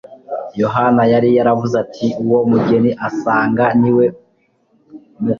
Yohana 0.61 1.01
yari 1.13 1.29
yaravuze 1.37 1.75
ati: 1.83 2.07
"Uwo 2.23 2.37
umugeni 2.45 2.91
asanga 3.07 3.65
ni 3.81 3.91
we 3.97 4.05
mukwe, 5.21 5.29